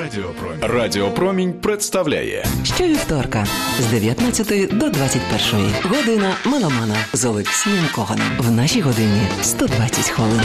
Радіопромінь. 0.00 0.60
Радіопромінь 0.62 1.52
представляє 1.52 2.44
щовівторка 2.64 3.46
з 3.80 3.86
19 3.86 4.78
до 4.78 4.88
21 4.88 5.74
година 5.84 6.34
меломана 6.44 6.96
з 7.12 7.24
Олексієм 7.24 7.84
Коганом. 7.94 8.26
В 8.38 8.50
нашій 8.50 8.80
годині 8.80 9.20
120 9.42 10.08
хвилин. 10.08 10.40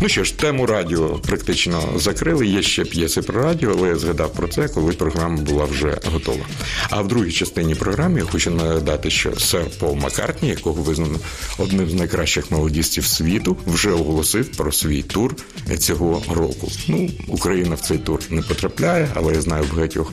Ну 0.00 0.08
що 0.08 0.24
ж, 0.24 0.38
тему 0.38 0.66
радіо 0.66 1.08
практично 1.08 1.82
закрили. 1.96 2.46
Є 2.46 2.62
ще 2.62 2.84
п'єси 2.84 3.22
про 3.22 3.42
радіо, 3.42 3.74
але 3.78 3.88
я 3.88 3.96
згадав 3.96 4.32
про 4.32 4.48
це, 4.48 4.68
коли 4.68 4.92
програма 4.92 5.36
була 5.36 5.64
вже 5.64 5.98
готова. 6.12 6.46
А 6.90 7.00
в 7.00 7.08
другій 7.08 7.32
частині 7.32 7.74
програми 7.74 8.18
я 8.18 8.24
хочу 8.24 8.50
нагадати, 8.50 9.10
що 9.10 9.36
сер 9.36 9.64
Пол 9.78 9.94
Маккартні, 9.94 10.48
якого 10.48 10.82
визнано 10.82 11.18
одним 11.58 11.90
з 11.90 11.94
найкращих 11.94 12.50
мелодістів 12.50 13.06
світу, 13.06 13.56
вже 13.66 13.90
оголосив 13.90 14.48
про 14.48 14.72
свій 14.72 15.02
тур 15.02 15.36
цього 15.78 16.22
року. 16.34 16.70
Ну, 16.88 17.10
Україна 17.28 17.74
в 17.74 17.80
цей 17.80 17.98
тур 17.98 18.20
не 18.30 18.42
потрапляє, 18.42 19.08
але 19.14 19.34
я 19.34 19.40
знаю 19.40 19.64
багатьох 19.74 20.12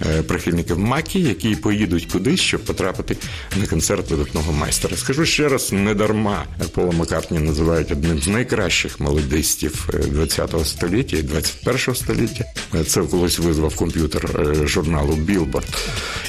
е, 0.00 0.22
прихильників 0.22 0.78
Макі, 0.78 1.20
які 1.20 1.56
поїдуть 1.56 2.06
кудись, 2.12 2.40
щоб 2.40 2.64
потрапити 2.64 3.16
на 3.56 3.66
концерт 3.66 4.10
видатного 4.10 4.52
майстра. 4.52 4.96
Скажу 4.96 5.24
ще 5.24 5.48
раз, 5.48 5.72
не 5.72 5.94
дарма 5.94 6.44
Пола 6.74 6.92
Маккартні 6.92 7.38
називають 7.38 7.92
одним 7.92 8.18
з 8.18 8.28
найкращих 8.28 9.00
мелодістів 9.00 9.21
ХХ 9.30 10.54
е, 10.54 10.64
століття 10.64 11.16
і 11.16 11.22
21 11.22 11.94
століття. 11.94 12.44
Це 12.86 13.02
колись 13.02 13.38
визвав 13.38 13.76
комп'ютер 13.76 14.40
е, 14.40 14.66
журналу 14.66 15.16
Білборд. 15.16 15.66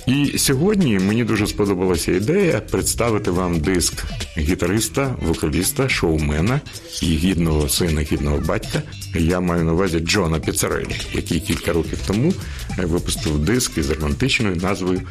І 0.07 0.37
сьогодні 0.37 0.99
мені 0.99 1.23
дуже 1.23 1.47
сподобалася 1.47 2.11
ідея 2.11 2.59
представити 2.59 3.31
вам 3.31 3.59
диск 3.59 3.93
гітариста, 4.37 5.15
вокаліста, 5.21 5.89
шоумена 5.89 6.61
і 7.01 7.05
гідного 7.05 7.69
сина, 7.69 8.01
гідного 8.01 8.37
батька. 8.37 8.81
Я 9.15 9.39
маю 9.39 9.63
на 9.63 9.73
увазі 9.73 9.99
Джона 9.99 10.39
Піцарелі, 10.39 10.95
який 11.13 11.39
кілька 11.39 11.73
років 11.73 11.99
тому 12.07 12.33
е, 12.79 12.85
випустив 12.85 13.39
диск 13.39 13.77
із 13.77 13.89
романтичною 13.89 14.55
назвою 14.55 15.01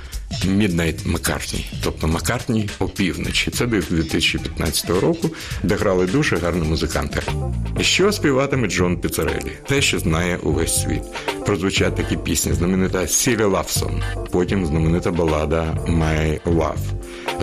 Midnight 0.46 1.08
Маккартні, 1.08 1.66
тобто 1.84 2.08
Маккартні 2.08 2.68
опівночі. 2.78 3.50
Це 3.50 3.66
диск 3.66 3.92
2015 3.92 4.90
року, 4.90 5.30
де 5.62 5.74
грали 5.74 6.06
дуже 6.06 6.36
гарні 6.36 6.68
музиканти. 6.68 7.22
Що 7.80 8.12
співатиме 8.12 8.68
Джон 8.68 8.96
Піцарелі? 8.96 9.52
Те, 9.68 9.82
що 9.82 9.98
знає 9.98 10.36
увесь 10.36 10.82
світ. 10.82 11.02
Прозвучать 11.46 11.94
такі 11.96 12.16
пісні, 12.16 12.52
знаменита 12.52 13.06
Сірі 13.06 13.44
Лавсон, 13.44 14.02
потім 14.30 14.66
знаменита 14.66 15.10
балада 15.10 15.76
My 15.88 16.40
Love, 16.42 16.76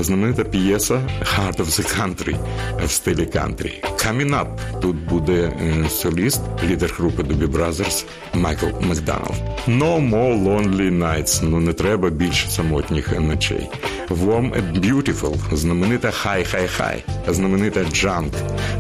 знаменита 0.02 0.44
п'єса 0.44 0.96
Heart 1.22 1.56
of 1.58 1.66
the 1.66 2.00
Country 2.00 2.36
в 2.86 2.92
стилі 2.92 3.26
кантрі. 3.26 3.84
Coming 3.84 4.30
Up. 4.30 4.48
Тут 4.82 4.96
буде 4.96 5.52
соліст, 5.90 6.42
лідер 6.70 6.94
групи 6.98 7.24
Doobie 7.24 7.48
Brothers 7.48 8.06
Майкл 8.34 8.66
Макдоналд. 8.82 9.34
No 9.68 10.10
more 10.10 10.44
lonely 10.44 11.00
nights. 11.00 11.40
Ну 11.44 11.60
не 11.60 11.74
треба 11.74 12.10
більше 12.10 12.50
самотніх 12.80 13.20
ночей. 13.20 13.70
Warm 14.10 14.52
and 14.52 14.80
Beautiful, 14.80 15.56
знаменита 15.56 16.08
High 16.08 16.56
High 16.56 16.70
High, 16.80 17.34
знаменита 17.34 17.80
Junk, 17.80 18.32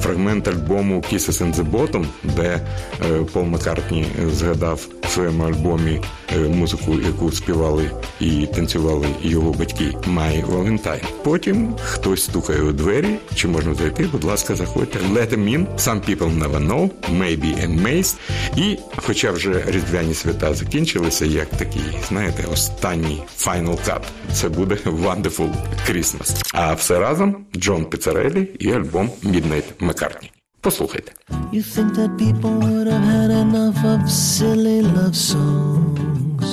фрагмент 0.01 0.47
альбому 0.47 1.01
Kisses 1.11 1.41
in 1.41 1.53
the 1.53 1.71
Bottom, 1.71 2.05
де 2.23 2.61
е, 3.05 3.23
Пол 3.33 3.43
Маккартні 3.43 4.05
згадав 4.31 4.87
в 5.01 5.09
своєму 5.09 5.43
альбомі 5.43 6.01
е, 6.35 6.39
музику, 6.39 6.95
яку 7.05 7.31
співали 7.31 7.91
і 8.19 8.47
танцювали 8.55 9.07
його 9.21 9.51
батьки 9.51 9.83
My 10.07 10.45
Valentine. 10.45 11.03
Потім 11.23 11.75
хтось 11.83 12.23
стукає 12.23 12.61
у 12.61 12.71
двері, 12.71 13.15
чи 13.35 13.47
можна 13.47 13.73
зайти, 13.73 14.09
будь 14.11 14.23
ласка, 14.23 14.55
заходьте. 14.55 14.99
Let 14.99 15.33
them 15.33 15.49
in, 15.49 15.65
Some 15.77 15.99
people 16.09 16.39
never 16.39 16.59
know, 16.67 16.89
maybe 17.19 17.67
amazed. 17.67 18.15
І, 18.57 18.77
хоча 18.95 19.31
вже 19.31 19.63
різдвяні 19.67 20.13
свята 20.13 20.53
закінчилися, 20.53 21.25
як 21.25 21.49
такий, 21.49 21.97
знаєте, 22.07 22.43
останній 22.51 23.23
final 23.37 23.77
cut, 23.88 24.02
це 24.32 24.48
буде 24.48 24.74
Wonderful 24.74 25.50
Christmas. 25.88 26.50
А 26.54 26.74
все 26.74 26.98
разом 26.98 27.36
Джон 27.56 27.84
Піцарелі 27.84 28.48
і 28.58 28.72
альбом 28.72 29.10
Midnight 29.24 29.64
McCartney. 29.80 30.30
Послухайте. 30.60 31.12
You 31.52 31.62
think 31.62 31.94
that 31.94 32.10
people 32.18 32.52
would 32.64 32.86
have 32.86 33.06
had 33.16 33.30
enough 33.30 33.80
of 33.84 34.00
silly 34.10 34.80
love 34.96 35.16
songs 35.32 36.46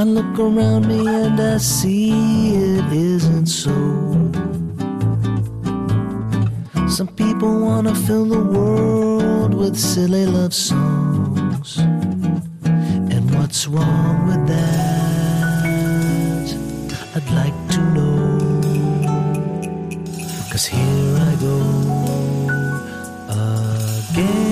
I 0.00 0.02
look 0.16 0.38
around 0.38 0.82
me 0.92 1.00
and 1.22 1.40
I 1.40 1.56
see 1.58 2.10
it 2.76 2.86
isn't 2.92 3.48
so 3.62 3.76
Some 6.96 7.08
people 7.22 7.52
want 7.66 7.84
to 7.88 7.94
fill 8.06 8.26
the 8.36 8.44
world 8.56 9.52
with 9.54 9.74
silly 9.92 10.26
love 10.26 10.54
songs 10.70 11.68
And 13.14 13.24
what's 13.34 13.62
wrong 13.66 14.16
with 14.28 14.42
that? 14.52 14.97
Like 17.31 17.53
to 17.69 17.79
know 17.93 18.39
Cause 20.51 20.65
here 20.65 21.17
I 21.17 21.35
go 21.39 21.57
again. 23.29 24.48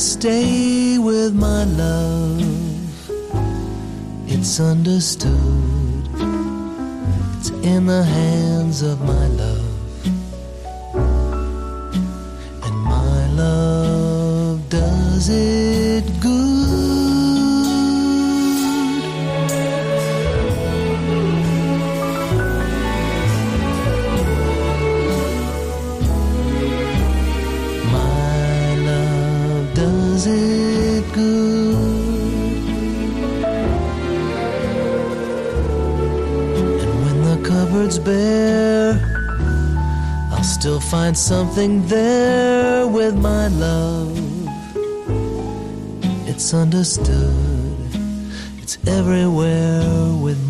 Stay 0.00 0.96
with 0.96 1.34
my 1.34 1.64
love. 1.64 2.40
It's 4.26 4.58
understood. 4.58 6.08
It's 7.38 7.50
in 7.50 7.84
the 7.86 8.02
hands 8.02 8.80
of 8.80 9.00
my 9.02 9.26
love. 9.26 10.06
And 12.64 12.76
my 12.78 13.26
love 13.32 14.68
does 14.70 15.28
it 15.28 15.79
something 41.20 41.86
there 41.86 42.86
with 42.86 43.14
my 43.14 43.48
love. 43.48 44.16
It's 46.26 46.54
understood, 46.54 47.76
it's 48.62 48.78
everywhere 48.86 50.14
with 50.14 50.42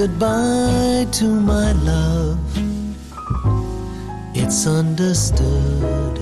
goodbye 0.00 1.06
to 1.12 1.26
my 1.26 1.72
love. 1.72 2.38
It's 4.34 4.66
understood. 4.66 6.18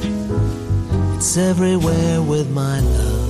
It's 1.15 1.37
everywhere 1.37 2.21
with 2.21 2.51
my 2.51 2.81
love. 2.81 3.28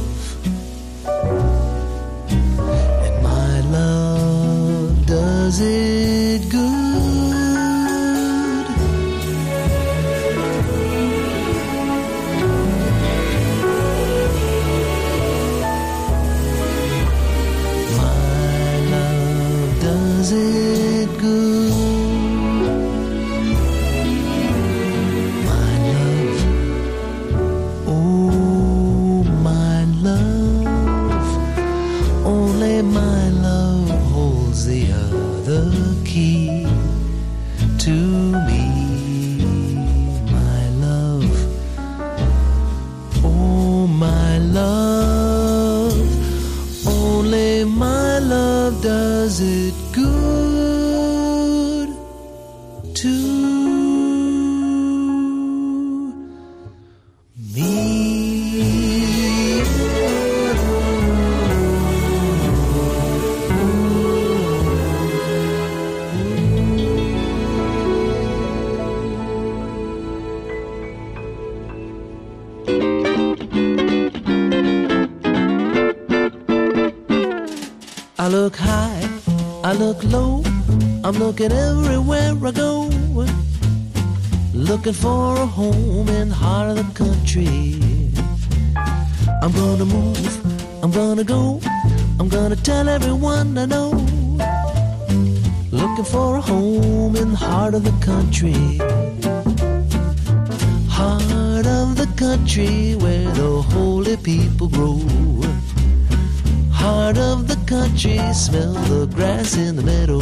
Looking 84.89 85.03
for 85.03 85.37
a 85.37 85.45
home 85.45 86.09
in 86.09 86.31
the 86.31 86.35
heart 86.35 86.71
of 86.71 86.77
the 86.79 87.05
country. 87.05 87.91
I'm 89.43 89.53
gonna 89.53 89.85
move, 89.85 90.83
I'm 90.83 90.91
gonna 90.91 91.25
go, 91.25 91.61
I'm 92.19 92.31
gonna 92.31 92.57
tell 92.57 92.89
everyone 92.89 93.59
I 93.59 93.67
know. 93.67 93.91
Looking 95.71 96.07
for 96.07 96.37
a 96.37 96.41
home 96.41 97.17
in 97.17 97.33
the 97.33 97.37
heart 97.37 97.75
of 97.75 97.85
the 97.85 97.93
country. 98.03 98.79
Heart 100.89 101.67
of 101.67 101.97
the 101.99 102.09
country 102.17 102.95
where 102.95 103.31
the 103.33 103.61
holy 103.61 104.17
people 104.17 104.69
grow. 104.69 105.03
Heart 106.73 107.19
of 107.19 107.47
the 107.47 107.59
country, 107.67 108.19
smell 108.33 108.73
the 108.73 109.07
grass 109.15 109.55
in 109.55 109.77
the 109.77 109.83
meadow. 109.83 110.18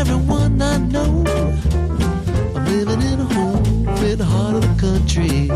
Everyone 0.00 0.62
I 0.62 0.78
know 0.78 1.24
I'm 2.56 2.64
living 2.64 3.02
in 3.02 3.20
a 3.20 3.24
home 3.34 3.86
in 4.02 4.16
the 4.16 4.24
heart 4.24 4.54
of 4.54 4.62
the 4.62 4.74
country. 4.80 5.48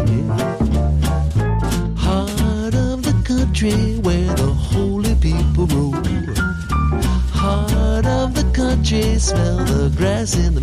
Heart 1.97 2.75
of 2.75 3.03
the 3.09 3.17
country 3.25 3.97
where 4.07 4.35
the 4.43 4.53
holy 4.53 5.15
people 5.15 5.67
roll. 5.69 5.95
Heart 7.33 8.05
of 8.05 8.35
the 8.35 8.45
country, 8.53 9.19
smell 9.19 9.65
the 9.65 9.91
grass 9.97 10.37
in 10.37 10.55
the 10.55 10.61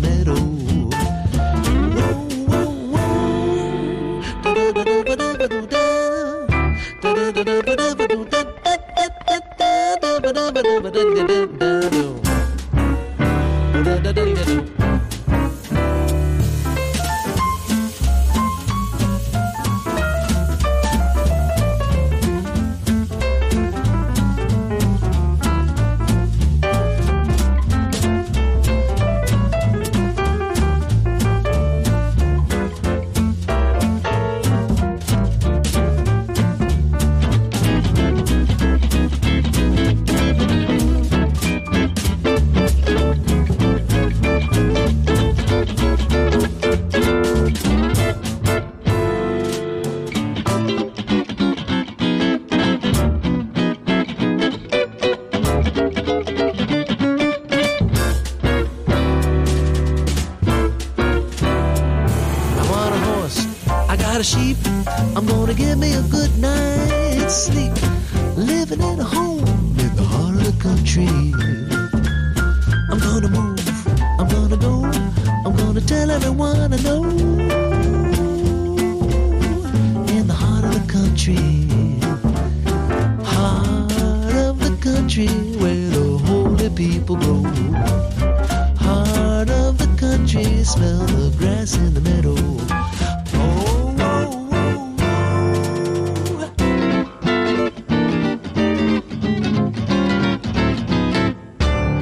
smell 90.92 91.06
the 91.06 91.36
grass 91.38 91.76
in 91.76 91.94
the 91.94 92.00
meadow. 92.00 92.36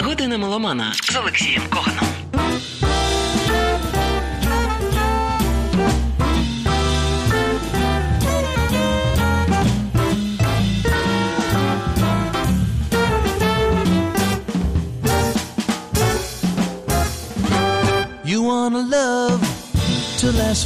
Година 0.04 0.38
меломана 0.38 0.92
з 0.94 1.16
Олексієм 1.16 1.62
Коганом. 1.70 2.19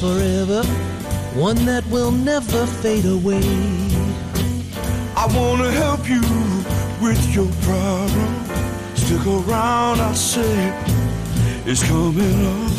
Forever, 0.05 0.63
one 1.35 1.57
that 1.65 1.85
will 1.87 2.13
never 2.13 2.67
fade 2.83 3.07
away. 3.07 3.47
I 5.23 5.25
wanna 5.37 5.71
help 5.85 6.03
you 6.15 6.25
with 7.05 7.23
your 7.37 7.51
problem. 7.69 8.31
Stick 9.03 9.25
around, 9.27 9.97
I 10.11 10.13
say 10.13 10.57
it's 11.71 11.83
coming 11.93 12.39
up. 12.55 12.73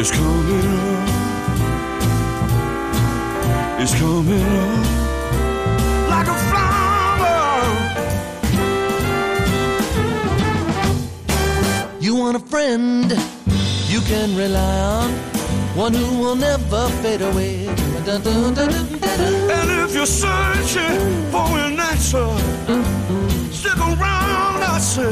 It's 0.00 0.10
coming 0.20 0.68
up. 0.82 1.08
It's 3.80 3.94
coming 4.02 4.48
up 4.64 4.84
like 6.14 6.28
a 6.36 6.38
flower. 6.48 7.46
You 12.00 12.12
want 12.16 12.36
a 12.36 12.44
friend 12.52 13.37
you 13.88 14.00
can 14.02 14.36
rely 14.36 14.80
on, 14.80 15.10
one 15.74 15.94
who 15.94 16.18
will 16.18 16.36
never 16.36 16.88
fade 17.02 17.22
away. 17.22 17.66
And 17.66 19.70
if 19.84 19.94
you're 19.94 20.06
searching 20.06 21.00
for 21.32 21.58
an 21.58 21.80
answer, 21.80 22.28
stick 23.50 23.78
around, 23.78 24.62
I 24.62 24.78
say 24.78 25.10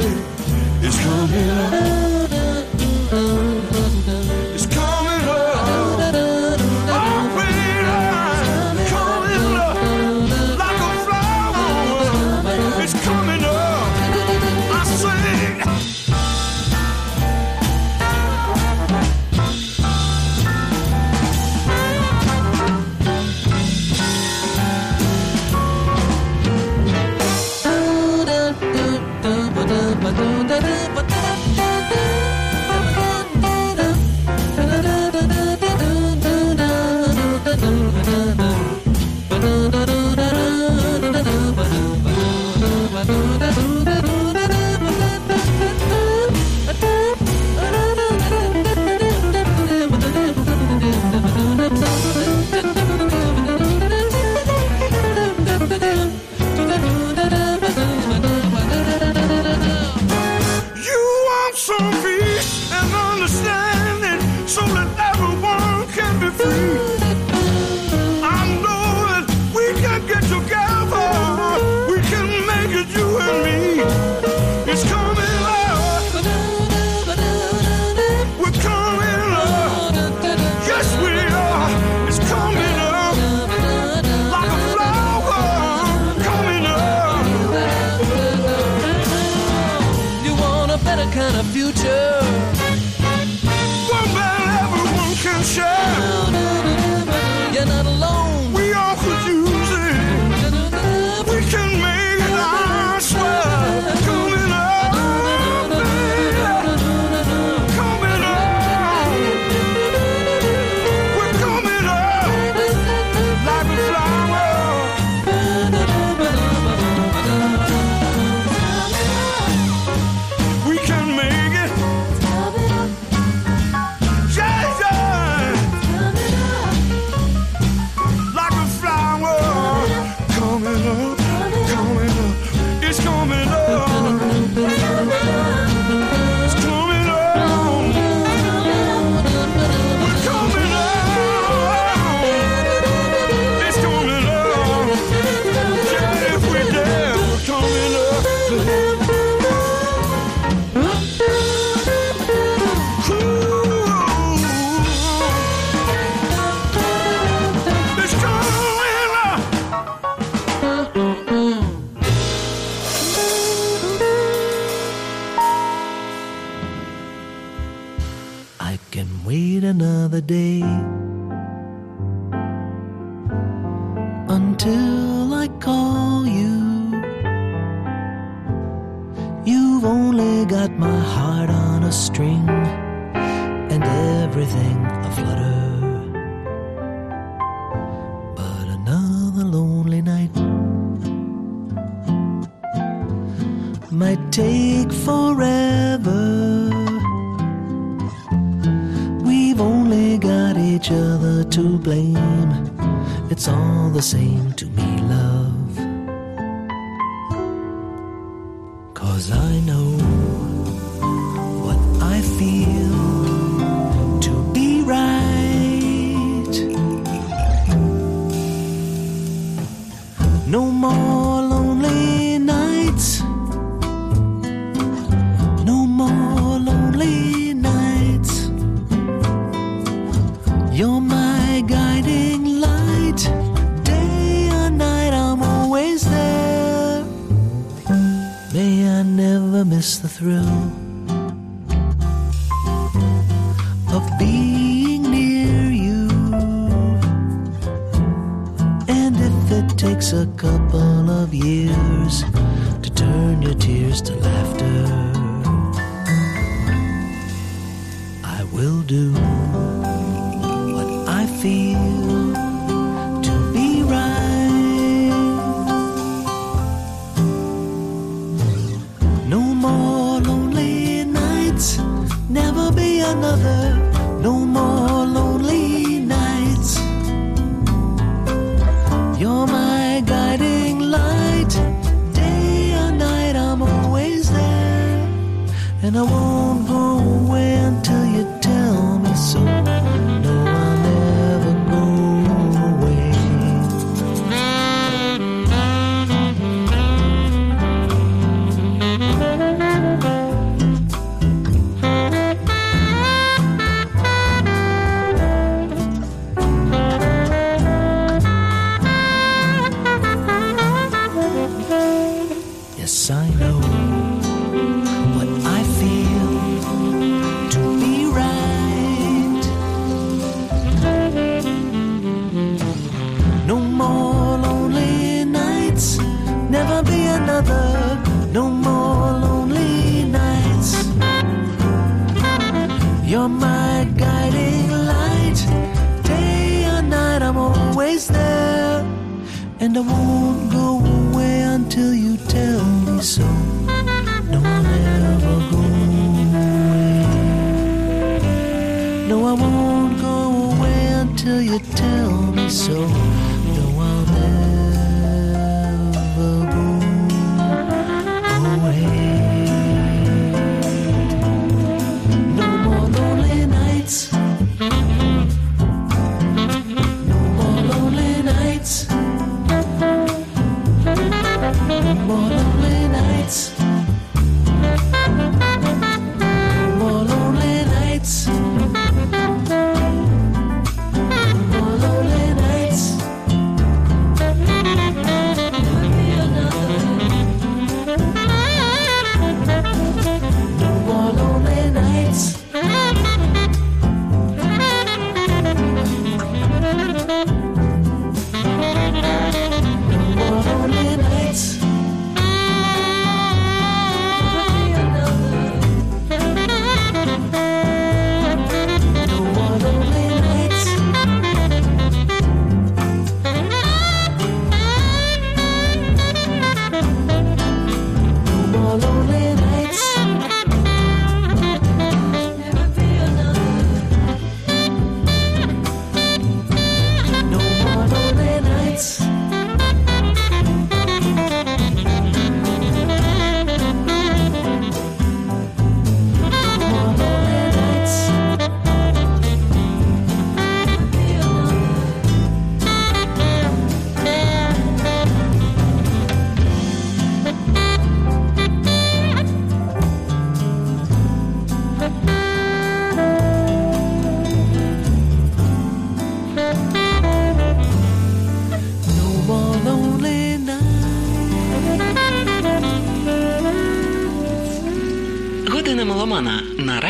it's 0.81 0.97
coming 1.03 2.26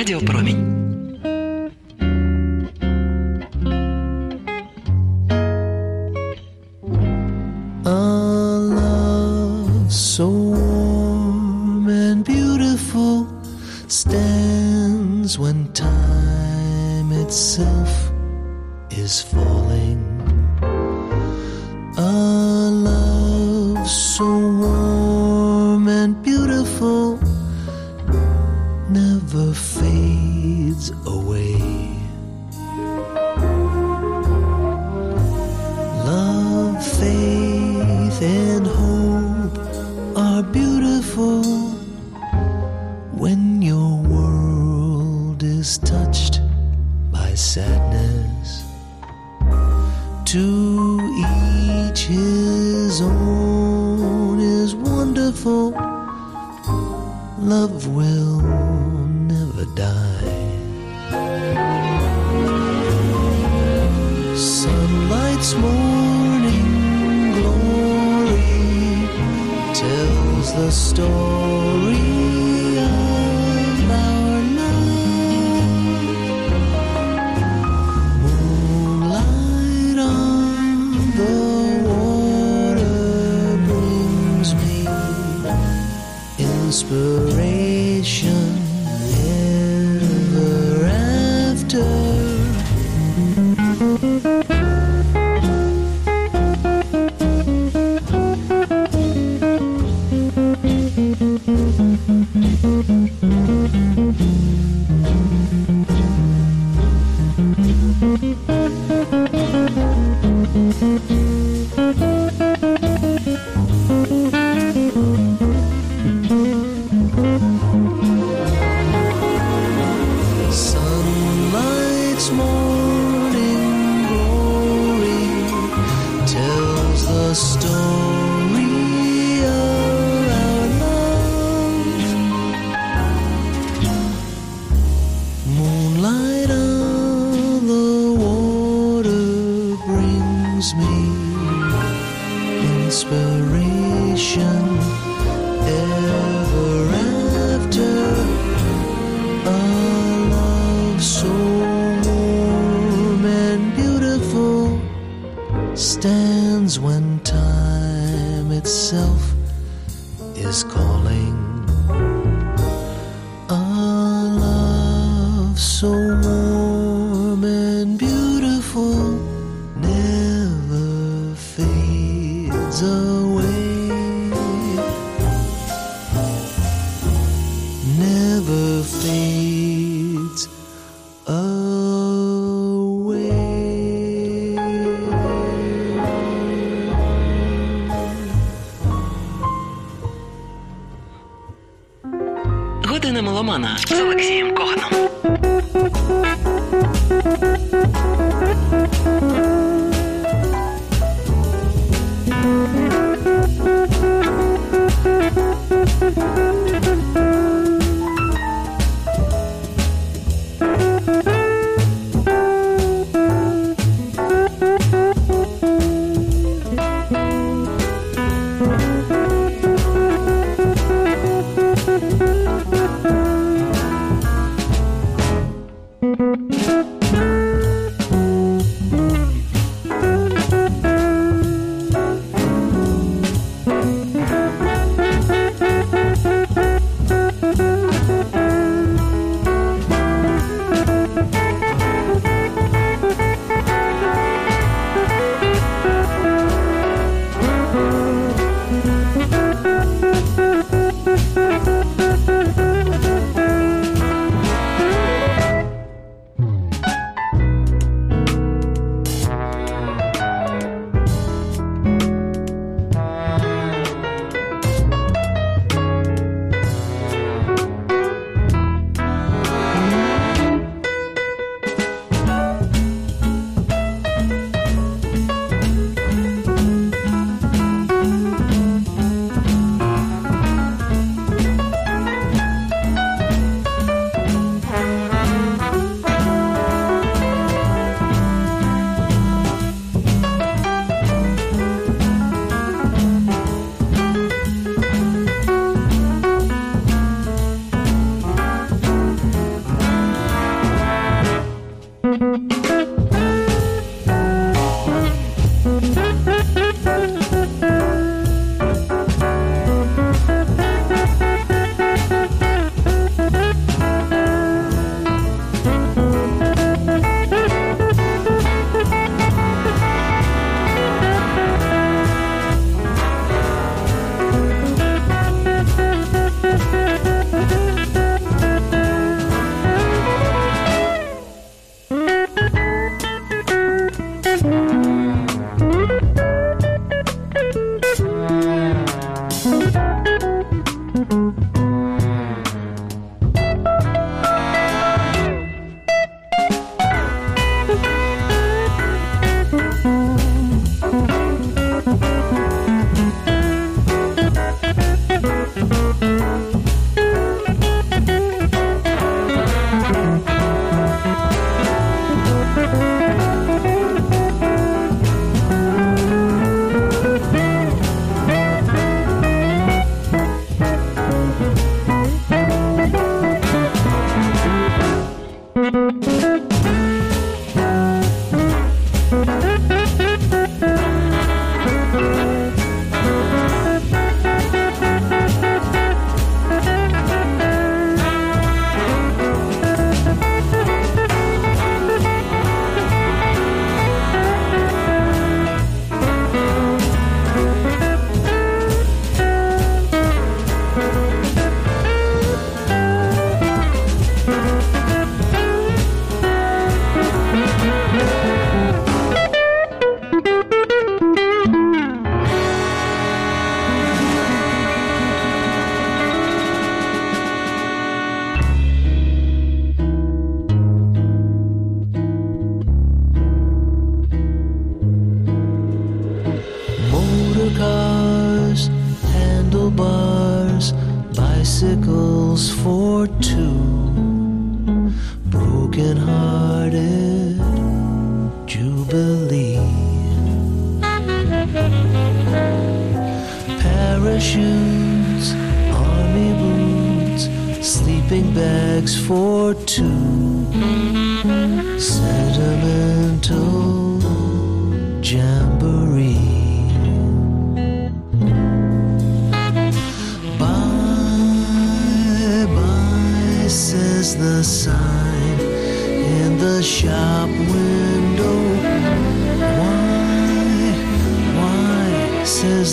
Радіопромінь. 0.08 0.57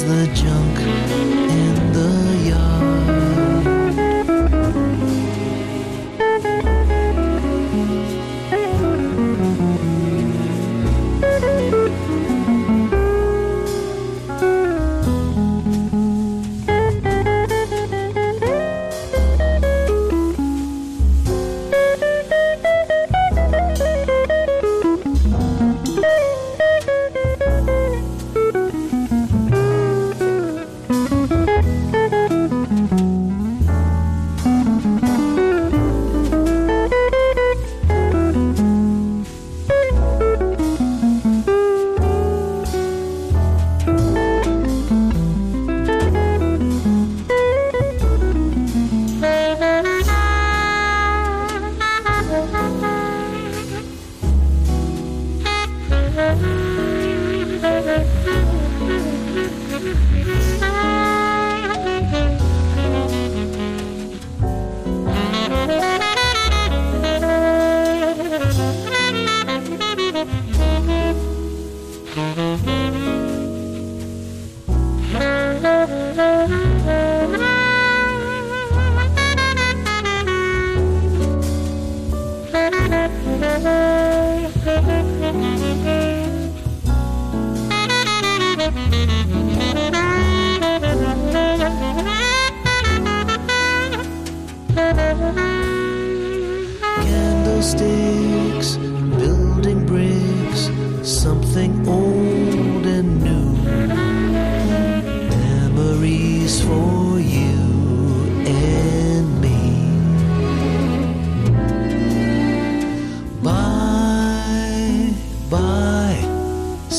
the 0.02 0.26
junk 0.34 0.78
in 0.80 1.92
the 1.92 2.48
yard. 2.48 3.33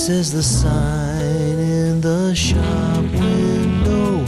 says 0.06 0.32
the 0.32 0.44
sign 0.44 1.58
in 1.58 2.00
the 2.00 2.36
shop 2.36 3.02
window. 3.02 4.20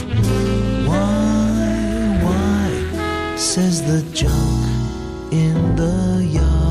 Why, 0.88 2.18
why, 2.24 3.36
says 3.36 3.80
the 3.82 4.02
junk 4.12 5.32
in 5.32 5.76
the 5.76 6.28
yard. 6.32 6.67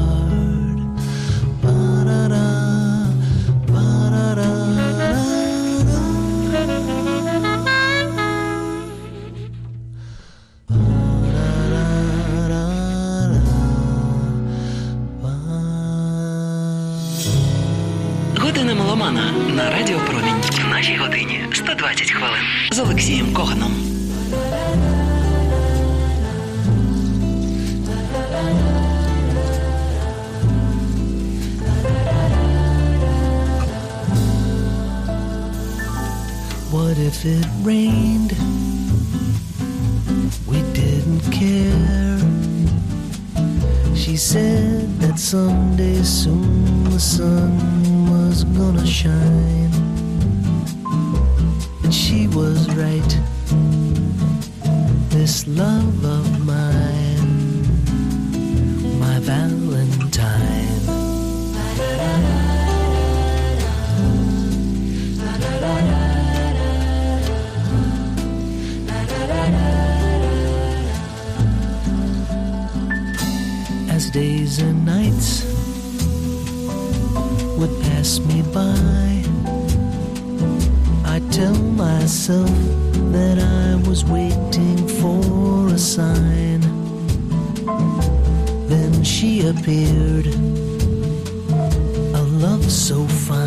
so 92.77 93.07
fine. 93.07 93.46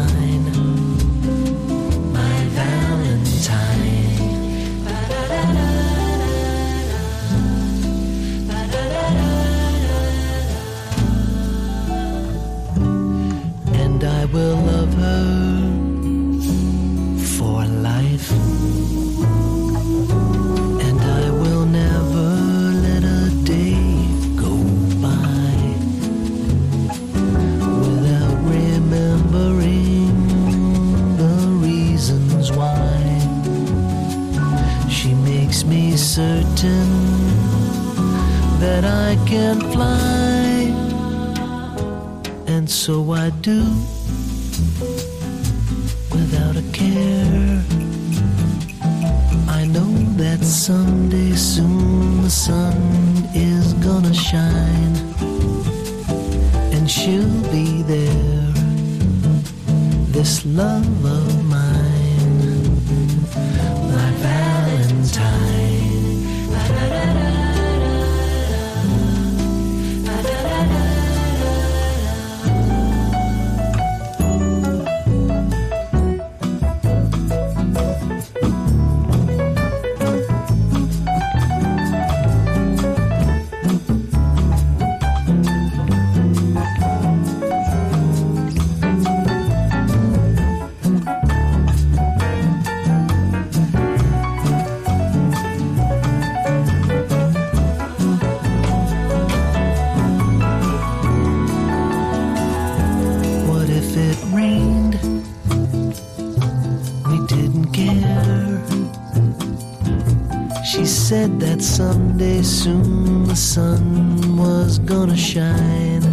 That 111.40 111.62
someday 111.62 112.42
soon 112.42 113.24
the 113.26 113.34
sun 113.34 114.36
was 114.36 114.78
gonna 114.78 115.16
shine. 115.16 116.04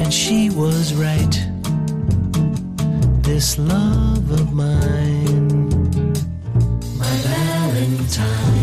And 0.00 0.12
she 0.12 0.50
was 0.50 0.94
right. 0.94 1.36
This 3.22 3.58
love 3.58 4.30
of 4.30 4.52
mine, 4.52 5.58
my 6.98 7.14
Valentine. 7.26 8.55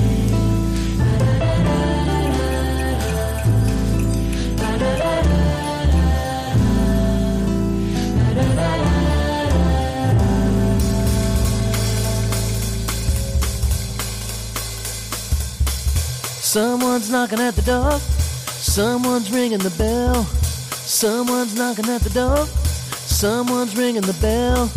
Someone's 16.54 17.10
knocking 17.10 17.40
at 17.40 17.56
the 17.56 17.64
door. 17.64 17.98
Someone's 17.98 19.32
ringing 19.32 19.58
the 19.58 19.72
bell. 19.72 20.24
Someone's 20.24 21.56
knocking 21.56 21.90
at 21.90 22.02
the 22.02 22.12
door. 22.12 22.46
Someone's 22.46 23.76
ringing 23.76 24.04
the 24.04 24.14
bell. 24.22 24.70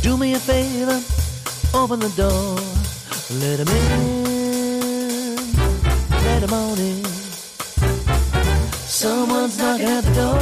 Do 0.00 0.16
me 0.16 0.34
a 0.34 0.38
favor, 0.38 1.02
open 1.76 1.98
the 1.98 2.10
door. 2.10 2.54
Let 3.40 3.58
him 3.58 3.66
in. 3.66 5.36
Let 6.22 6.44
him 6.44 6.52
on 6.52 6.78
in. 6.78 7.04
Someone's 8.86 9.58
knocking 9.58 9.88
at 9.88 10.04
the 10.04 10.14
door. 10.14 10.40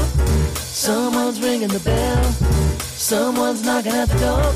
Someone's 0.56 1.40
ringing 1.40 1.68
the 1.68 1.80
bell. 1.80 2.22
Someone's 2.82 3.64
knocking 3.64 3.92
at 3.92 4.10
the 4.10 4.18
door. 4.18 4.52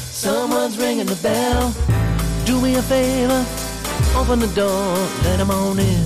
Someone's 0.00 0.76
ringing 0.78 1.06
the 1.06 1.20
bell. 1.22 1.72
Do 2.44 2.60
me 2.60 2.74
a 2.74 2.82
favor, 2.82 3.46
open 4.16 4.38
the 4.40 4.48
door, 4.54 4.96
let 5.24 5.38
him 5.40 5.50
on 5.50 5.78
in. 5.78 6.04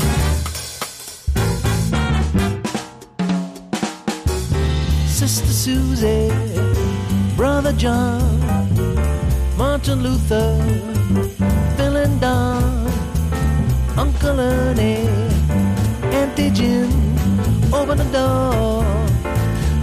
Sister 5.06 5.52
Susie, 5.52 6.30
Brother 7.36 7.72
John, 7.72 8.20
Martin 9.56 10.02
Luther, 10.02 10.58
Bill 11.76 11.96
and 11.96 12.20
Don, 12.20 12.88
Uncle 13.96 14.40
Ernie, 14.40 15.08
Auntie 16.12 16.50
Gin, 16.50 16.90
open 17.72 17.98
the 17.98 18.04
door, 18.12 18.84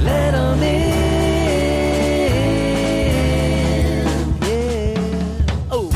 let 0.01 0.34
'em 0.34 0.61
in. 0.63 0.91
Yeah. 4.47 5.72
Oh. 5.72 5.89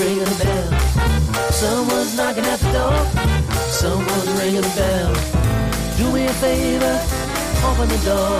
Ringing 0.00 0.24
the 0.24 0.44
bell. 0.44 0.70
Someone's 1.52 2.16
knocking 2.16 2.44
at 2.44 2.58
the 2.58 2.72
door. 2.72 2.98
Someone's 3.68 4.30
ringing 4.40 4.62
the 4.62 4.74
bell. 4.74 5.12
Do 5.98 6.10
me 6.12 6.24
a 6.24 6.32
favor. 6.44 6.96
Open 7.68 7.88
the 7.88 8.00
door. 8.04 8.39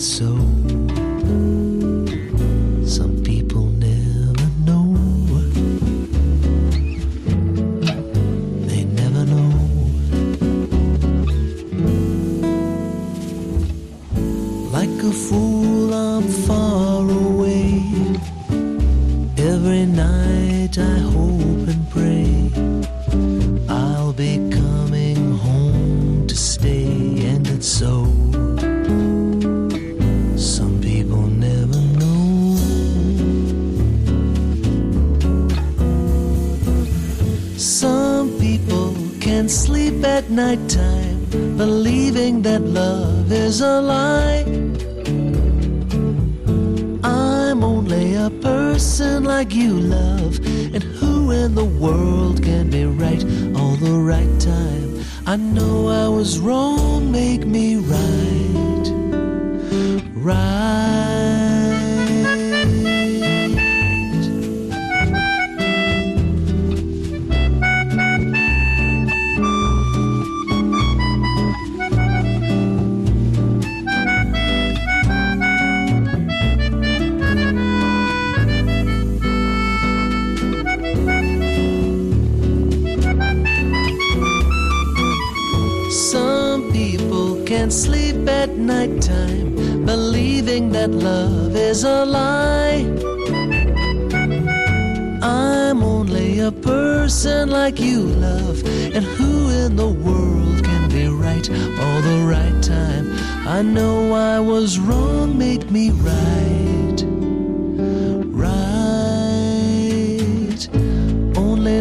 so 0.00 0.47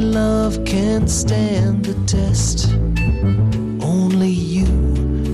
love 0.02 0.64
can't 0.66 1.10
stand 1.10 1.86
the 1.86 1.93
test. 2.06 2.70
Only 3.84 4.30
you 4.30 4.66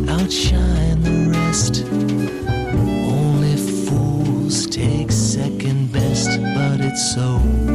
outshine 0.09 1.01
the 1.01 1.29
rest. 1.31 1.83
Only 1.83 3.57
fools 3.57 4.67
take 4.67 5.11
second 5.11 5.91
best, 5.91 6.29
but 6.55 6.79
it's 6.81 7.15
so. 7.15 7.72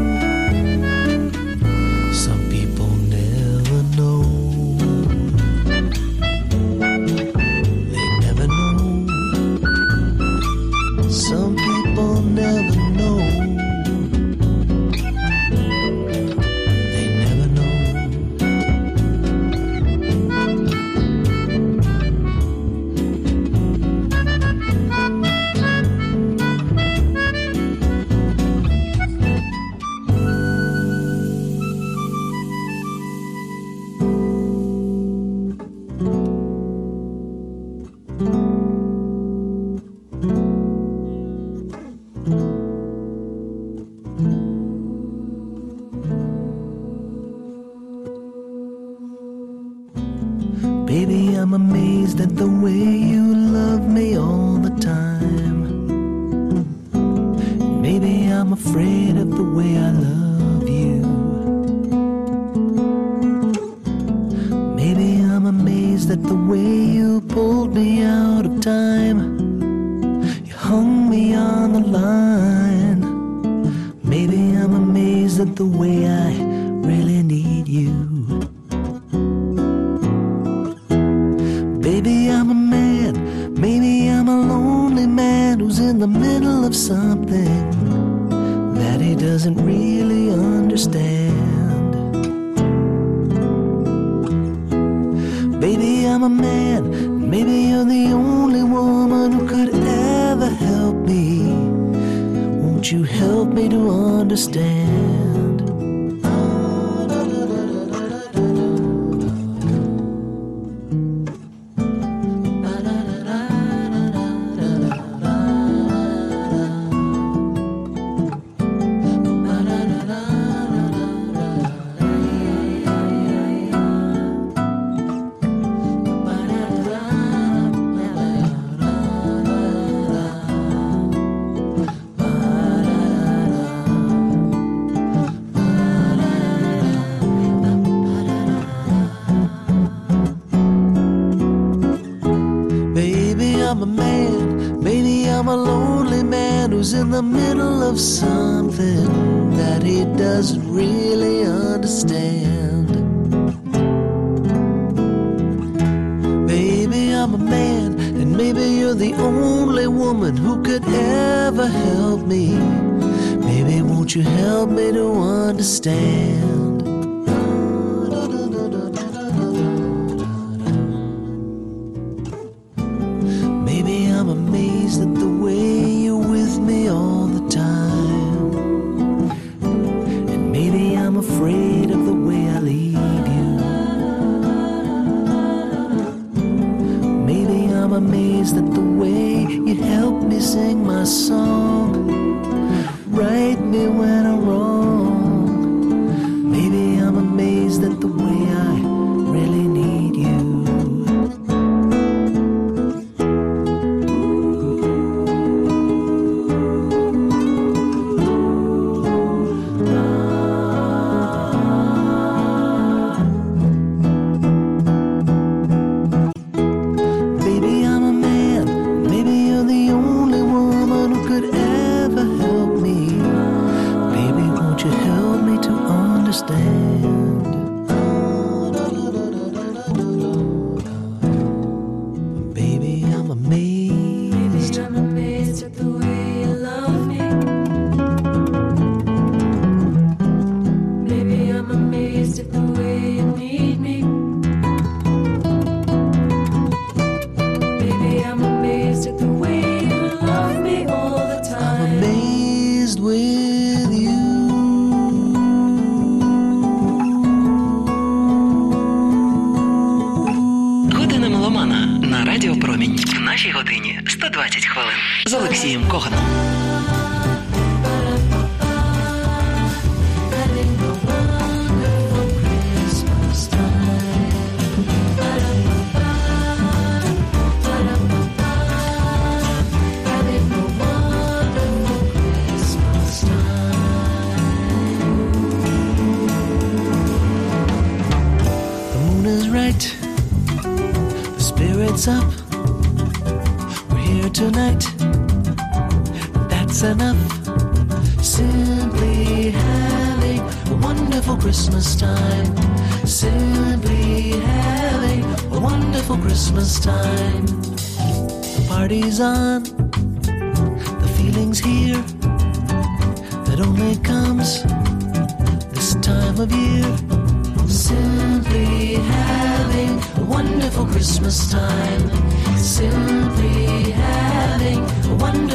understand. 104.38 104.97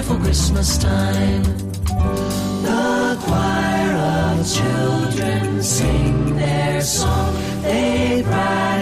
for 0.04 0.18
Christmas 0.18 0.78
time. 0.78 1.44
The 2.64 3.18
choir 3.22 3.94
of 3.96 4.54
children 4.58 5.64
sing 5.64 6.36
their 6.36 6.82
song. 6.82 7.34
They 7.62 8.22
bright. 8.24 8.73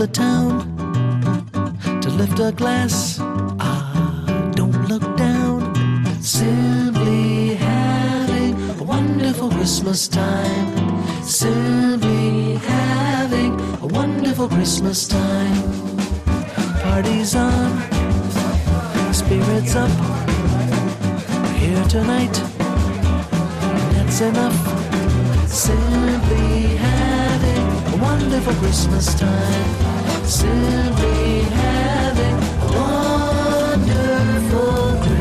the 0.00 0.06
town 0.06 0.50
to 2.00 2.08
lift 2.08 2.40
a 2.40 2.50
glass. 2.52 3.18
Ah, 3.60 4.50
don't 4.54 4.88
look 4.88 5.04
down. 5.18 5.74
Simply 6.22 7.54
having 7.56 8.54
a 8.80 8.82
wonderful 8.82 9.50
Christmas 9.50 10.08
time. 10.08 10.68
Simply 11.22 12.54
having 12.54 13.60
a 13.82 13.86
wonderful 13.88 14.48
Christmas 14.48 15.06
time. 15.06 15.62
Parties 16.82 17.34
on, 17.34 17.70
spirits 19.12 19.74
up. 19.76 19.90
We're 21.42 21.58
here 21.60 21.84
tonight, 21.96 22.36
that's 23.92 24.22
enough. 24.22 24.58
Simply 25.46 26.76
having 26.88 27.64
a 27.92 27.96
wonderful 28.02 28.54
Christmas 28.54 29.14
time 29.14 29.89
simply 30.30 31.40
having 31.42 32.38
a 32.38 32.72
wonderful. 33.82 35.19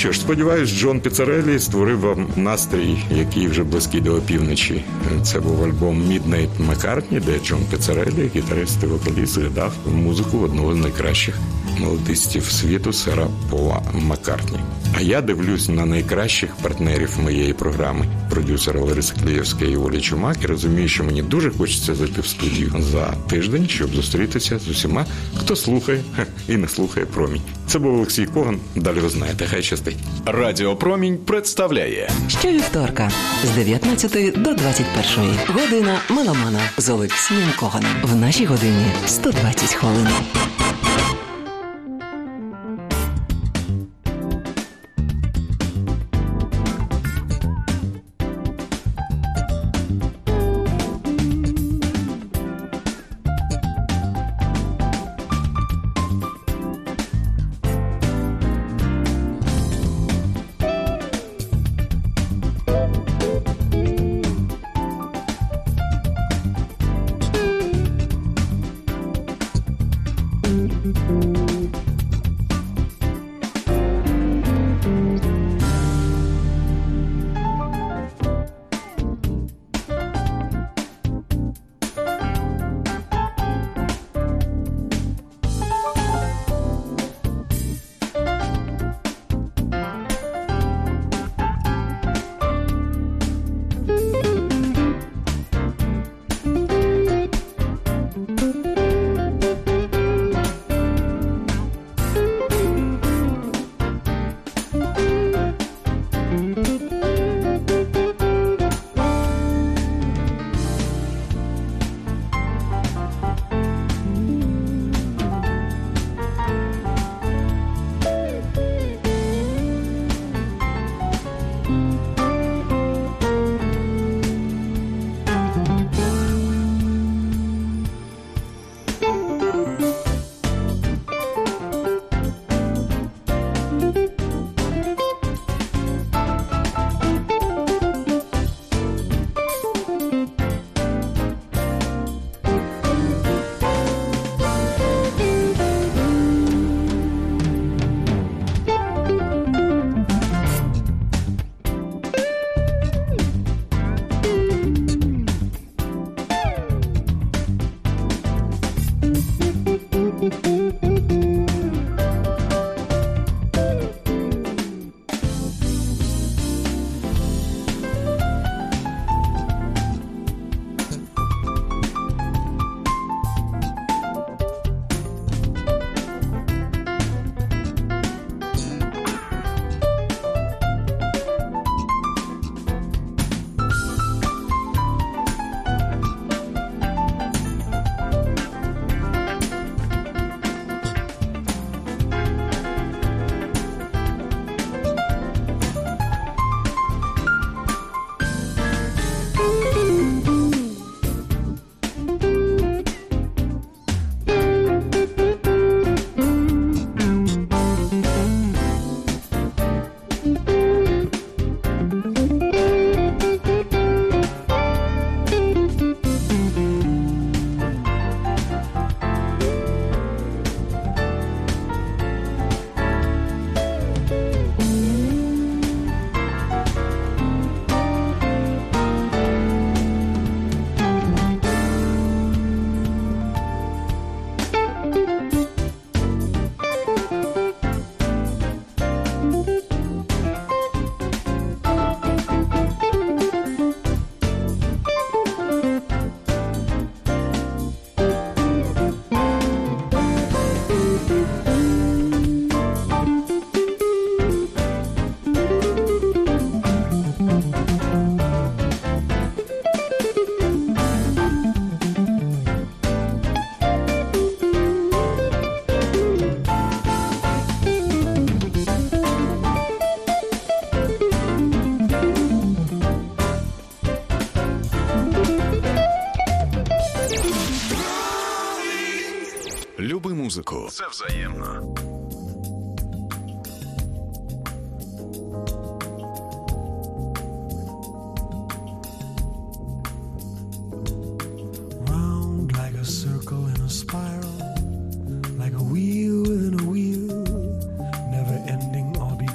Що 0.00 0.12
ж, 0.12 0.20
сподіваюсь, 0.20 0.70
Джон 0.70 1.00
Піцарелі 1.00 1.58
створив 1.58 2.00
вам 2.00 2.26
настрій, 2.36 2.98
який 3.10 3.46
вже 3.46 3.64
близький 3.64 4.00
до 4.00 4.14
опівночі. 4.14 4.84
Це 5.22 5.40
був 5.40 5.64
альбом 5.64 6.08
Міднейт 6.08 6.50
Маккартні, 6.58 7.20
де 7.20 7.38
Джон 7.38 7.60
Піцарелі, 7.70 8.30
гітарист 8.36 8.82
і 8.82 8.86
вокаліст, 8.86 9.32
згадав 9.32 9.72
музику 9.94 10.38
одного 10.38 10.74
з 10.74 10.76
найкращих 10.76 11.38
мелодистів 11.80 12.44
світу 12.44 12.92
сера 12.92 13.26
Пола 13.50 13.82
Маккартні. 13.94 14.59
А 15.00 15.02
я 15.02 15.22
дивлюсь 15.22 15.68
на 15.68 15.86
найкращих 15.86 16.56
партнерів 16.56 17.18
моєї 17.22 17.52
програми, 17.52 18.06
продюсера 18.30 18.80
Лариси 18.80 19.14
Клієвська 19.22 19.64
і 19.64 19.76
Олі 19.76 20.00
Чумак, 20.00 20.36
і 20.44 20.46
розумію, 20.46 20.88
що 20.88 21.04
мені 21.04 21.22
дуже 21.22 21.50
хочеться 21.50 21.94
зайти 21.94 22.20
в 22.20 22.26
студію 22.26 22.72
за 22.78 23.14
тиждень, 23.28 23.68
щоб 23.68 23.90
зустрітися 23.90 24.58
з 24.58 24.68
усіма, 24.68 25.06
хто 25.36 25.56
слухає 25.56 26.02
і 26.48 26.56
не 26.56 26.68
слухає 26.68 27.06
промінь. 27.06 27.42
Це 27.66 27.78
був 27.78 27.94
Олексій 27.94 28.26
Коган. 28.26 28.58
Далі 28.76 28.98
ви 29.00 29.08
знаєте, 29.08 29.46
хай 29.50 29.62
щастить. 29.62 29.96
Радіо 30.26 30.76
Промінь 30.76 31.18
представляє 31.18 32.10
Щовівторка 32.28 33.10
з 33.44 33.50
19 33.50 34.42
до 34.42 34.54
21. 34.54 35.30
Година 35.48 36.00
меломана 36.10 36.60
з 36.78 36.88
Олексієм 36.88 37.48
Коганом. 37.60 37.92
В 38.02 38.16
нашій 38.16 38.44
годині 38.44 38.86
120 39.06 39.74
хвилин. 39.74 40.08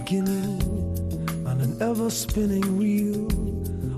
Beginning. 0.05 0.61
On 1.45 1.59
an 1.61 1.81
ever 1.81 2.09
spinning 2.09 2.77
reel, 2.77 3.27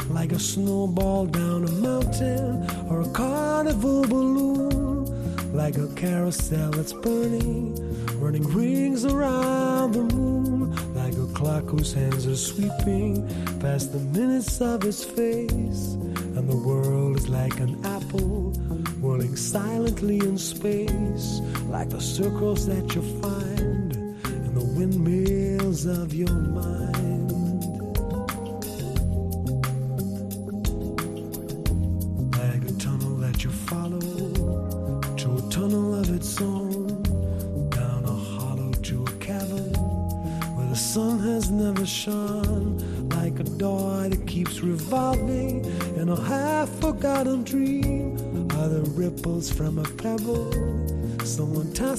like 0.09 0.31
a 0.31 0.39
snowball 0.39 1.25
down 1.25 1.65
a 1.65 1.71
mountain 1.71 2.65
or 2.89 3.01
a 3.01 3.09
carnival 3.09 4.01
balloon, 4.07 4.76
like 5.68 5.78
a 5.80 5.93
carousel 5.95 6.72
that's 6.72 6.93
burning, 6.93 7.76
running 8.22 8.47
rings 8.53 9.03
around 9.03 9.91
the 9.91 10.03
moon, 10.15 10.74
like 10.95 11.13
a 11.15 11.28
clock 11.34 11.65
whose 11.65 11.93
hands 11.93 12.26
are 12.26 12.38
sweeping 12.38 13.28
past 13.59 13.91
the 13.91 13.99
minutes 14.18 14.61
of 14.61 14.86
its 14.86 15.03
face, 15.03 15.95
and 16.38 16.49
the 16.49 16.55
world 16.55 17.18
is 17.18 17.28
like 17.28 17.59
an 17.59 17.86
apple 17.86 18.53
whirling 19.01 19.36
silently 19.36 20.20
in 20.20 20.38
space, 20.38 21.41
like 21.68 21.89
the 21.89 21.99
circles 21.99 22.65
that 22.65 22.95
you 22.95 23.01
find 23.22 23.93
in 23.93 24.53
the 24.53 24.63
windmills 24.63 25.86
of 25.86 26.13
your 26.13 26.32
mind. 26.32 26.76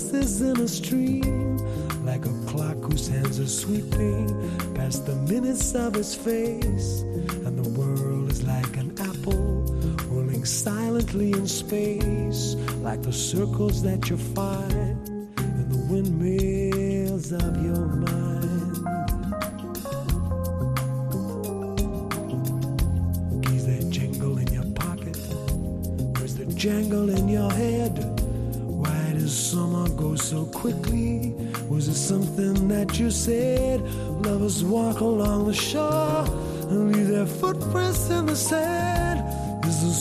Someone 0.08 0.56
in 0.56 0.64
a 0.64 0.68
stream, 0.68 1.58
like 2.04 2.24
a 2.24 2.32
clock 2.46 2.76
whose 2.82 3.08
hands 3.08 3.38
are 3.38 3.46
sweeping 3.46 4.26
past 4.74 5.06
the 5.06 5.14
minutes 5.32 5.74
of 5.74 5.96
its 5.96 6.14
face, 6.14 7.02
and 7.44 7.62
the 7.62 7.68
world 7.78 8.30
is 8.30 8.42
like 8.44 8.76
an 8.76 8.94
apple 9.00 9.62
whirling 10.08 10.44
silently 10.44 11.32
in 11.32 11.46
space, 11.46 12.54
like 12.82 13.02
the 13.02 13.12
circles 13.12 13.82
that 13.82 14.08
you 14.08 14.16
find 14.16 14.87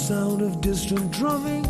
sound 0.08 0.42
of 0.42 0.62
distant 0.62 1.12
drumming. 1.12 1.66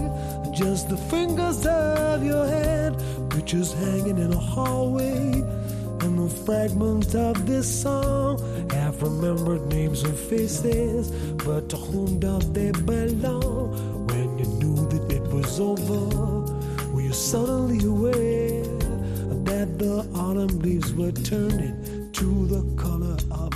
Just 0.53 0.89
the 0.89 0.97
fingers 1.09 1.65
of 1.65 2.23
your 2.23 2.45
hand? 2.45 2.95
Pictures 3.31 3.73
hanging 3.73 4.19
in 4.19 4.31
a 4.31 4.37
hallway. 4.37 5.31
And 6.03 6.19
the 6.19 6.29
fragments 6.45 7.15
of 7.15 7.47
this 7.47 7.67
song. 7.81 8.37
Half 8.69 9.01
remembered 9.01 9.65
names 9.73 10.03
and 10.03 10.15
faces. 10.15 11.09
But 11.45 11.67
to 11.69 11.77
whom 11.77 12.19
do 12.19 12.37
they 12.53 12.69
belong? 12.71 14.05
When 14.07 14.37
you 14.37 14.45
knew 14.59 14.75
that 14.91 15.11
it 15.11 15.23
was 15.33 15.59
over 15.59 16.27
were 16.93 17.01
you 17.01 17.13
suddenly 17.13 17.83
aware 17.87 18.63
that 19.49 19.79
the 19.79 20.07
autumn 20.13 20.59
leaves 20.59 20.93
were 20.93 21.11
turning 21.11 22.11
to 22.13 22.45
the 22.53 22.61
color 22.81 23.17
of 23.31 23.46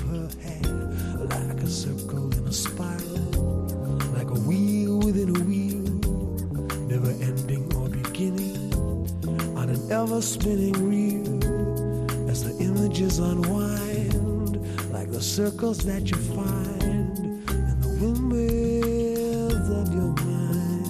an 10.02 10.08
ever 10.08 10.22
spinning 10.22 10.74
reel 10.89 12.30
as 12.30 12.43
the 12.43 12.58
images 12.64 13.20
unwind 13.20 14.54
like 14.91 15.12
the 15.12 15.22
circles 15.22 15.80
that 15.80 16.10
you 16.10 16.18
find 16.18 17.20
in 17.20 17.80
the 17.82 17.88
windmills 18.02 19.70
of 19.70 19.93
your 19.93 20.14
mind. 20.26 20.89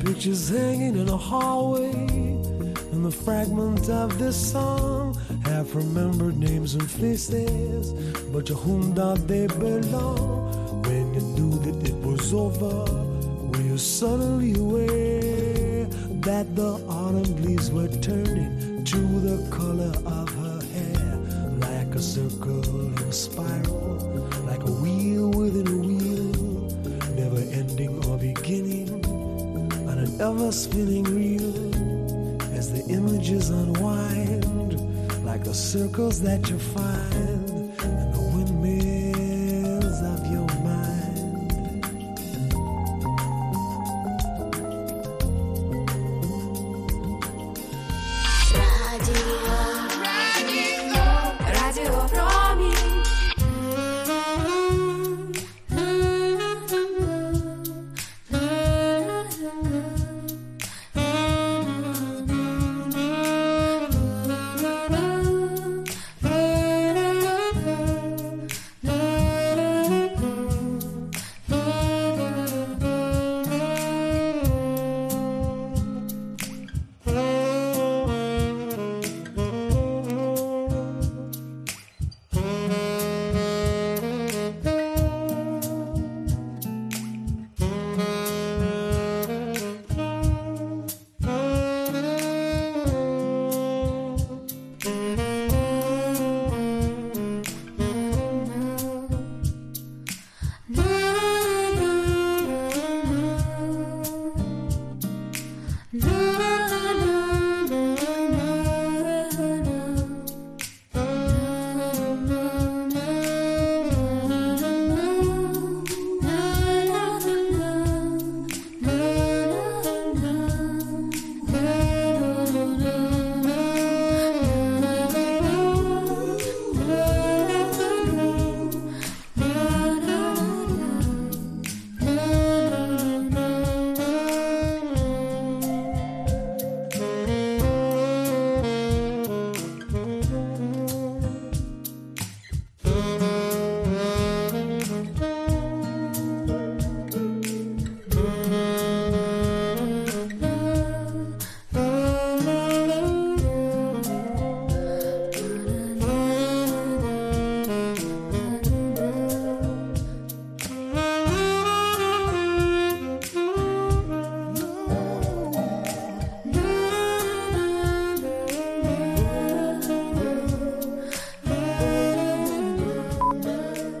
Pictures 0.00 0.48
hanging 0.48 0.96
in 0.96 1.08
a 1.08 1.16
hallway, 1.16 1.92
and 2.92 3.04
the 3.04 3.12
fragment 3.12 3.90
of 3.90 4.18
this 4.18 4.52
song 4.52 5.11
half 5.62 5.74
remembered 5.76 6.36
names 6.38 6.74
and 6.74 6.90
faces, 6.90 7.92
but 8.32 8.46
to 8.46 8.54
whom 8.54 8.92
do 8.94 9.14
they 9.26 9.46
belong? 9.46 10.82
When 10.82 11.14
you 11.14 11.20
knew 11.20 11.58
that 11.64 11.88
it 11.88 11.94
was 12.04 12.34
over, 12.34 12.84
were 13.48 13.60
you 13.60 13.78
suddenly 13.78 14.54
aware 14.58 15.84
that 16.26 16.56
the 16.56 16.72
autumn 16.88 17.36
leaves 17.44 17.70
were 17.70 17.88
turning 17.88 18.84
to 18.84 19.00
the 19.20 19.38
color 19.50 19.92
of 20.04 20.28
her 20.42 20.60
hair, 20.74 21.16
like 21.58 21.94
a 21.94 22.02
circle 22.02 22.86
in 22.86 22.98
a 22.98 23.12
spiral, 23.12 23.98
like 24.44 24.62
a 24.62 24.72
wheel 24.82 25.30
within 25.30 25.68
a 25.68 25.80
wheel, 25.88 26.32
never 27.14 27.42
ending 27.60 28.04
or 28.06 28.18
beginning 28.18 28.90
on 29.88 29.98
an 29.98 30.20
ever 30.20 30.50
spinning 30.50 31.04
circles 35.52 36.22
that 36.22 36.48
you 36.48 36.58
find 36.58 37.31